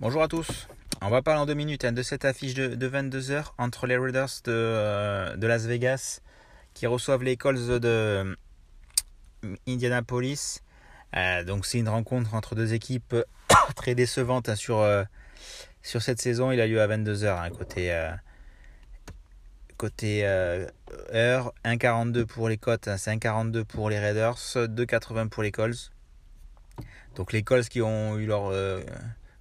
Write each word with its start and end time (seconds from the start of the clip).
Bonjour 0.00 0.22
à 0.22 0.28
tous. 0.28 0.68
On 1.02 1.10
va 1.10 1.20
parler 1.20 1.40
en 1.40 1.44
deux 1.44 1.52
minutes 1.52 1.84
hein, 1.84 1.92
de 1.92 2.02
cette 2.02 2.24
affiche 2.24 2.54
de, 2.54 2.88
22h 2.88 3.52
entre 3.58 3.86
les 3.86 3.98
Raiders 3.98 4.30
de, 4.44 5.36
de, 5.36 5.46
Las 5.46 5.66
Vegas 5.66 6.20
qui 6.72 6.86
reçoivent 6.86 7.22
les 7.22 7.36
Colts 7.36 7.68
de 7.68 7.80
euh, 7.84 8.34
Indianapolis. 9.68 10.62
Euh, 11.14 11.44
donc 11.44 11.66
c'est 11.66 11.78
une 11.78 11.90
rencontre 11.90 12.34
entre 12.34 12.54
deux 12.54 12.72
équipes 12.72 13.14
très 13.76 13.94
décevantes 13.94 14.48
hein, 14.48 14.56
sur, 14.56 14.78
euh, 14.78 15.04
cette 15.82 16.22
saison. 16.22 16.52
Il 16.52 16.60
a 16.60 16.66
lieu 16.66 16.80
à 16.80 16.88
22h 16.88 17.38
hein, 17.38 17.50
côté, 17.50 17.94
côté 19.76 20.24
heure. 20.24 21.52
1,42 21.66 22.24
pour 22.24 22.48
les 22.48 22.56
Colts, 22.56 22.86
5,42 22.86 23.64
pour 23.64 23.90
les 23.90 23.98
Raiders, 23.98 24.38
2,80 24.38 25.28
pour 25.28 25.42
les 25.42 25.52
Colts. 25.52 25.92
Donc 27.16 27.32
les 27.32 27.42
Colts 27.42 27.68
qui 27.68 27.82
ont 27.82 28.18
eu 28.18 28.26
leur 28.26 28.52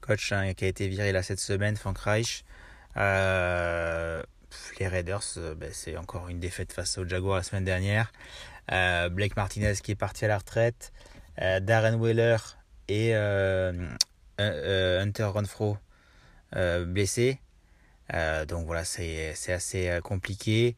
coach 0.00 0.32
hein, 0.32 0.54
qui 0.54 0.64
a 0.64 0.68
été 0.68 0.88
viré 0.88 1.12
là 1.12 1.22
cette 1.22 1.40
semaine, 1.40 1.76
Frank 1.76 1.98
Reich. 1.98 2.44
Euh, 2.96 4.22
les 4.80 4.88
Raiders, 4.88 5.22
euh, 5.36 5.54
ben, 5.54 5.70
c'est 5.72 5.96
encore 5.96 6.28
une 6.28 6.40
défaite 6.40 6.72
face 6.72 6.96
aux 6.98 7.06
Jaguars 7.06 7.36
la 7.36 7.42
semaine 7.42 7.64
dernière. 7.64 8.12
Euh, 8.72 9.08
Blake 9.08 9.36
Martinez 9.36 9.74
qui 9.82 9.92
est 9.92 9.96
parti 9.96 10.24
à 10.24 10.28
la 10.28 10.38
retraite. 10.38 10.92
Darren 11.60 11.96
Wheeler 11.96 12.38
et 12.88 13.14
Hunter 14.38 15.24
Renfro 15.24 15.76
blessés. 16.52 17.38
donc 18.48 18.64
voilà, 18.64 18.84
c'est 18.86 19.52
assez 19.52 19.98
compliqué. 20.02 20.76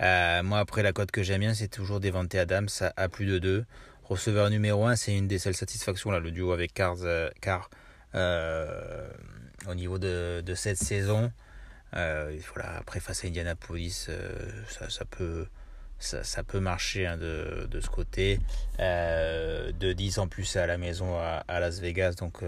moi, 0.00 0.60
après, 0.60 0.82
la 0.82 0.94
cote 0.94 1.10
que 1.10 1.22
j'aime 1.22 1.40
bien, 1.40 1.52
c'est 1.52 1.68
toujours 1.68 2.00
Devante 2.00 2.34
Adams 2.36 2.70
à, 2.96 3.08
plus 3.10 3.26
de 3.26 3.38
2. 3.38 3.66
Receveur 4.08 4.48
numéro 4.48 4.86
1, 4.86 4.96
c'est 4.96 5.14
une 5.14 5.28
des 5.28 5.38
seules 5.38 5.54
satisfactions, 5.54 6.10
là, 6.10 6.18
le 6.18 6.30
duo 6.30 6.52
avec 6.52 6.72
Cars, 6.72 6.96
Car 7.42 7.68
euh, 8.14 9.06
au 9.68 9.74
niveau 9.74 9.98
de, 9.98 10.40
de 10.40 10.54
cette 10.54 10.78
saison. 10.78 11.30
Euh, 11.94 12.34
voilà, 12.54 12.78
après, 12.78 13.00
face 13.00 13.26
à 13.26 13.28
Indianapolis, 13.28 14.06
euh, 14.08 14.50
ça, 14.66 14.88
ça, 14.88 15.04
peut, 15.04 15.46
ça, 15.98 16.24
ça, 16.24 16.42
peut 16.42 16.58
marcher 16.58 17.06
hein, 17.06 17.18
de, 17.18 17.68
de, 17.70 17.80
ce 17.80 17.90
côté. 17.90 18.40
de 18.78 19.92
10 19.92 20.18
en 20.18 20.26
plus 20.26 20.56
à 20.56 20.66
la 20.66 20.78
maison 20.78 21.18
à, 21.18 21.44
à 21.46 21.60
Las 21.60 21.80
Vegas, 21.80 22.12
donc 22.12 22.40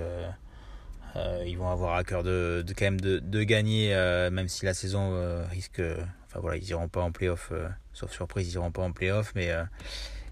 ils 1.44 1.58
vont 1.58 1.68
avoir 1.68 1.96
à 1.96 2.04
cœur 2.04 2.22
de, 2.22 2.64
de 2.66 2.72
quand 2.72 2.86
même 2.86 3.00
de, 3.02 3.18
de 3.18 3.42
gagner, 3.42 3.90
même 4.32 4.48
si 4.48 4.64
la 4.64 4.72
saison 4.72 5.44
risque. 5.50 5.82
Enfin 6.26 6.40
voilà, 6.40 6.56
ils 6.56 6.68
iront 6.70 6.88
pas 6.88 7.02
en 7.02 7.12
playoff, 7.12 7.52
sauf 7.92 8.12
surprise, 8.12 8.48
ils 8.48 8.54
iront 8.54 8.70
pas 8.70 8.82
en 8.82 8.92
playoff, 8.92 9.32
mais 9.34 9.52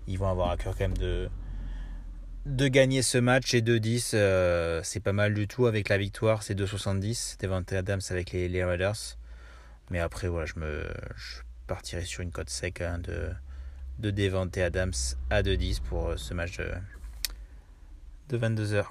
ils 0.09 0.19
vont 0.19 0.29
avoir 0.29 0.51
à 0.51 0.57
cœur 0.57 0.77
quand 0.77 0.85
même 0.85 0.97
de, 0.97 1.29
de 2.47 2.67
gagner 2.67 3.03
ce 3.03 3.19
match 3.19 3.55
et 3.55 3.61
2-10, 3.61 4.13
euh, 4.15 4.81
c'est 4.83 5.01
pas 5.01 5.13
mal 5.13 5.35
du 5.35 5.47
tout 5.47 5.67
avec 5.67 5.89
la 5.89 5.99
victoire, 5.99 6.43
c'est 6.43 6.59
2-70, 6.59 7.39
Devante 7.41 7.73
Adams 7.73 8.01
avec 8.11 8.33
les, 8.33 8.49
les, 8.49 8.65
Raiders. 8.65 9.19
Mais 9.91 10.01
après, 10.01 10.29
je 10.47 10.59
me 10.59 10.85
partirai 11.67 12.03
sur 12.03 12.23
une 12.23 12.33
cote 12.33 12.51
sec 12.51 12.81
hein, 12.81 12.99
de, 12.99 13.31
de 13.99 14.11
Devante 14.11 14.57
Adams 14.57 14.95
à 15.31 15.43
2-10 15.43 15.83
pour 15.83 16.09
euh, 16.09 16.17
ce 16.17 16.33
match 16.35 16.57
de, 16.57 16.73
de 18.31 18.39
22h. 18.39 18.87